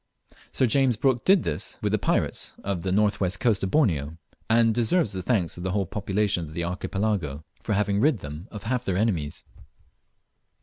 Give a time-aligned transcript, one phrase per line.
[0.51, 4.17] Sir James Brooke did this with the pirates of the north west coast of Borneo,
[4.49, 8.47] and deserves the thanks of the whole population of the Archipelago for having rid them
[8.49, 9.43] of half their enemies.